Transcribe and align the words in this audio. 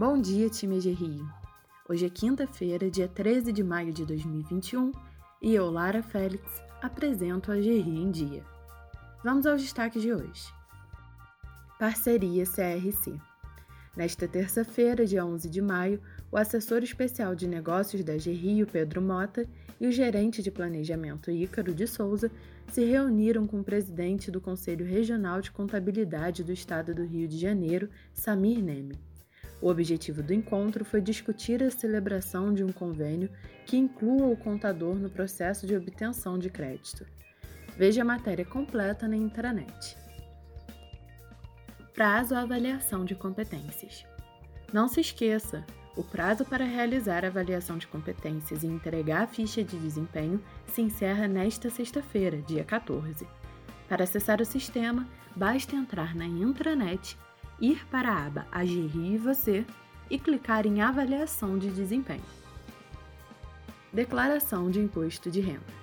Bom 0.00 0.18
dia, 0.18 0.48
time 0.48 0.78
de 0.78 0.88
Rio. 0.92 1.28
Hoje 1.86 2.06
é 2.06 2.08
quinta-feira, 2.08 2.90
dia 2.90 3.06
13 3.06 3.52
de 3.52 3.62
maio 3.62 3.92
de 3.92 4.06
2021, 4.06 4.92
e 5.42 5.54
eu, 5.54 5.70
Lara 5.70 6.02
Félix, 6.02 6.42
apresento 6.80 7.52
a 7.52 7.56
GRI 7.56 7.98
em 7.98 8.10
Dia. 8.10 8.42
Vamos 9.22 9.44
aos 9.44 9.60
destaques 9.60 10.00
de 10.00 10.10
hoje. 10.10 10.50
Parceria 11.78 12.44
CRC. 12.46 13.20
Nesta 13.94 14.26
terça-feira, 14.26 15.04
dia 15.04 15.22
11 15.22 15.50
de 15.50 15.60
maio, 15.60 16.00
o 16.32 16.38
assessor 16.38 16.82
especial 16.82 17.34
de 17.34 17.46
negócios 17.46 18.02
da 18.02 18.16
GRIO, 18.16 18.66
Pedro 18.66 19.02
Mota, 19.02 19.46
e 19.78 19.86
o 19.86 19.92
gerente 19.92 20.42
de 20.42 20.50
planejamento 20.50 21.30
Ícaro 21.30 21.74
de 21.74 21.86
Souza 21.86 22.32
se 22.72 22.82
reuniram 22.86 23.46
com 23.46 23.60
o 23.60 23.64
presidente 23.64 24.30
do 24.30 24.40
Conselho 24.40 24.86
Regional 24.86 25.42
de 25.42 25.50
Contabilidade 25.50 26.42
do 26.42 26.52
Estado 26.54 26.94
do 26.94 27.04
Rio 27.04 27.28
de 27.28 27.36
Janeiro, 27.36 27.90
Samir 28.14 28.64
Neme. 28.64 29.09
O 29.60 29.68
objetivo 29.68 30.22
do 30.22 30.32
encontro 30.32 30.84
foi 30.84 31.00
discutir 31.02 31.62
a 31.62 31.70
celebração 31.70 32.52
de 32.52 32.64
um 32.64 32.72
convênio 32.72 33.30
que 33.66 33.76
inclua 33.76 34.26
o 34.26 34.36
contador 34.36 34.94
no 34.94 35.10
processo 35.10 35.66
de 35.66 35.76
obtenção 35.76 36.38
de 36.38 36.48
crédito. 36.48 37.06
Veja 37.76 38.02
a 38.02 38.04
matéria 38.04 38.44
completa 38.44 39.06
na 39.06 39.16
intranet. 39.16 39.96
Prazo 41.92 42.34
avaliação 42.34 43.04
de 43.04 43.14
competências. 43.14 44.06
Não 44.72 44.88
se 44.88 45.00
esqueça, 45.00 45.64
o 45.96 46.02
prazo 46.02 46.44
para 46.44 46.64
realizar 46.64 47.24
a 47.24 47.28
avaliação 47.28 47.76
de 47.76 47.86
competências 47.86 48.62
e 48.62 48.66
entregar 48.66 49.24
a 49.24 49.26
ficha 49.26 49.62
de 49.62 49.76
desempenho 49.76 50.42
se 50.68 50.80
encerra 50.80 51.28
nesta 51.28 51.68
sexta-feira, 51.68 52.40
dia 52.40 52.64
14. 52.64 53.26
Para 53.88 54.04
acessar 54.04 54.40
o 54.40 54.44
sistema, 54.44 55.06
basta 55.36 55.76
entrar 55.76 56.14
na 56.14 56.24
intranet 56.24 57.18
ir 57.60 57.86
para 57.86 58.10
a 58.10 58.26
aba 58.26 58.46
e 58.64 59.18
Você 59.18 59.66
e 60.08 60.18
clicar 60.18 60.66
em 60.66 60.80
Avaliação 60.80 61.58
de 61.58 61.70
Desempenho. 61.70 62.24
Declaração 63.92 64.70
de 64.70 64.80
Imposto 64.80 65.30
de 65.30 65.40
Renda. 65.40 65.80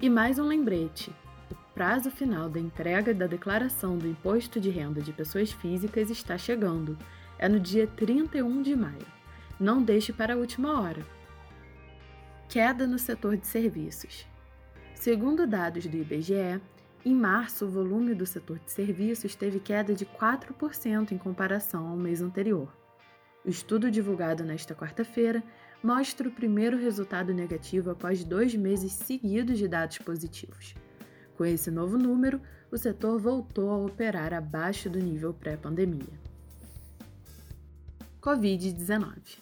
E 0.00 0.10
mais 0.10 0.38
um 0.38 0.46
lembrete: 0.46 1.10
o 1.50 1.54
prazo 1.74 2.10
final 2.10 2.48
da 2.48 2.60
entrega 2.60 3.14
da 3.14 3.26
declaração 3.26 3.96
do 3.96 4.06
Imposto 4.06 4.60
de 4.60 4.68
Renda 4.68 5.00
de 5.00 5.12
Pessoas 5.12 5.50
Físicas 5.50 6.10
está 6.10 6.36
chegando. 6.36 6.98
É 7.38 7.48
no 7.48 7.58
dia 7.58 7.86
31 7.86 8.62
de 8.62 8.76
maio. 8.76 9.06
Não 9.58 9.82
deixe 9.82 10.12
para 10.12 10.34
a 10.34 10.36
última 10.36 10.80
hora. 10.80 11.04
Queda 12.48 12.86
no 12.86 12.98
setor 12.98 13.36
de 13.36 13.46
serviços. 13.46 14.26
Segundo 14.94 15.46
dados 15.46 15.86
do 15.86 15.96
IBGE, 15.96 16.60
em 17.04 17.14
março, 17.14 17.64
o 17.64 17.70
volume 17.70 18.14
do 18.14 18.24
setor 18.24 18.60
de 18.60 18.70
serviços 18.70 19.34
teve 19.34 19.58
queda 19.58 19.92
de 19.92 20.06
4% 20.06 21.10
em 21.10 21.18
comparação 21.18 21.88
ao 21.88 21.96
mês 21.96 22.22
anterior. 22.22 22.72
O 23.44 23.50
estudo 23.50 23.90
divulgado 23.90 24.44
nesta 24.44 24.72
quarta-feira 24.72 25.42
mostra 25.82 26.28
o 26.28 26.32
primeiro 26.32 26.78
resultado 26.78 27.34
negativo 27.34 27.90
após 27.90 28.22
dois 28.22 28.54
meses 28.54 28.92
seguidos 28.92 29.58
de 29.58 29.66
dados 29.66 29.98
positivos. 29.98 30.76
Com 31.36 31.44
esse 31.44 31.72
novo 31.72 31.98
número, 31.98 32.40
o 32.70 32.78
setor 32.78 33.18
voltou 33.18 33.70
a 33.70 33.78
operar 33.78 34.32
abaixo 34.32 34.88
do 34.88 35.00
nível 35.00 35.34
pré-pandemia. 35.34 36.20
Covid-19 38.20 39.38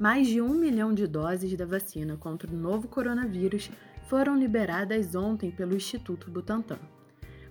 Mais 0.00 0.26
de 0.26 0.40
um 0.40 0.52
milhão 0.54 0.92
de 0.92 1.06
doses 1.06 1.56
da 1.56 1.64
vacina 1.64 2.16
contra 2.16 2.50
o 2.50 2.56
novo 2.56 2.88
coronavírus 2.88 3.70
foram 4.08 4.38
liberadas 4.38 5.14
ontem 5.14 5.50
pelo 5.50 5.74
Instituto 5.74 6.30
Butantan. 6.30 6.78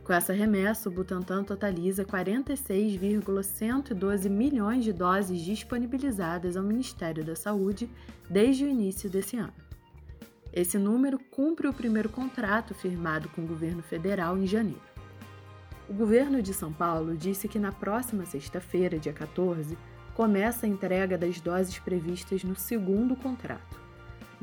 Com 0.03 0.11
essa 0.11 0.33
remessa, 0.33 0.89
o 0.89 0.91
Butantan 0.91 1.45
totaliza 1.45 2.03
46,112 2.03 4.29
milhões 4.29 4.83
de 4.83 4.91
doses 4.91 5.39
disponibilizadas 5.41 6.57
ao 6.57 6.63
Ministério 6.63 7.23
da 7.23 7.37
Saúde 7.37 7.89
desde 8.29 8.65
o 8.65 8.67
início 8.67 9.09
desse 9.09 9.37
ano. 9.37 9.53
Esse 10.51 10.77
número 10.77 11.17
cumpre 11.17 11.67
o 11.67 11.73
primeiro 11.73 12.09
contrato 12.09 12.75
firmado 12.75 13.29
com 13.29 13.43
o 13.43 13.47
governo 13.47 13.81
federal 13.81 14.37
em 14.37 14.45
janeiro. 14.45 14.81
O 15.89 15.93
governo 15.93 16.41
de 16.41 16.53
São 16.53 16.71
Paulo 16.71 17.15
disse 17.15 17.47
que 17.47 17.57
na 17.57 17.71
próxima 17.71 18.25
sexta-feira, 18.25 18.99
dia 18.99 19.13
14, 19.13 19.77
começa 20.13 20.65
a 20.65 20.69
entrega 20.69 21.17
das 21.17 21.39
doses 21.39 21.79
previstas 21.79 22.43
no 22.43 22.55
segundo 22.55 23.15
contrato. 23.15 23.82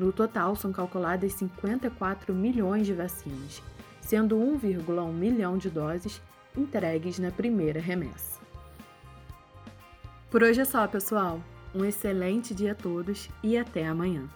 No 0.01 0.11
total, 0.11 0.55
são 0.55 0.71
calculadas 0.71 1.33
54 1.33 2.33
milhões 2.33 2.87
de 2.87 2.93
vacinas, 2.93 3.61
sendo 3.99 4.35
1,1 4.35 5.13
milhão 5.13 5.59
de 5.59 5.69
doses 5.69 6.19
entregues 6.57 7.19
na 7.19 7.29
primeira 7.29 7.79
remessa. 7.79 8.41
Por 10.31 10.41
hoje 10.41 10.59
é 10.59 10.65
só, 10.65 10.87
pessoal. 10.87 11.39
Um 11.75 11.85
excelente 11.85 12.55
dia 12.55 12.71
a 12.71 12.75
todos 12.75 13.29
e 13.43 13.55
até 13.55 13.85
amanhã. 13.85 14.27